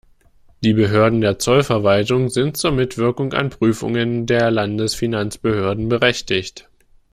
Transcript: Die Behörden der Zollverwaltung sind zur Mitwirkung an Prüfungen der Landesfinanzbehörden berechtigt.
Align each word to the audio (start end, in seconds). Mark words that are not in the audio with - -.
Die 0.63 0.73
Behörden 0.73 1.21
der 1.21 1.37
Zollverwaltung 1.37 2.29
sind 2.29 2.57
zur 2.57 2.71
Mitwirkung 2.71 3.33
an 3.33 3.51
Prüfungen 3.51 4.25
der 4.25 4.49
Landesfinanzbehörden 4.49 5.89
berechtigt. 5.89 6.67